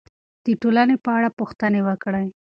د 0.45 0.47
ټولنې 0.61 0.95
په 1.03 1.09
اړه 1.17 1.29
پوښتنې 1.39 1.81
وکړئ. 1.87 2.27